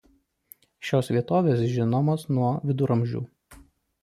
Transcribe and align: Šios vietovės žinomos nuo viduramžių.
Šios 0.87 1.11
vietovės 1.15 1.61
žinomos 1.75 2.27
nuo 2.39 2.49
viduramžių. 2.71 3.23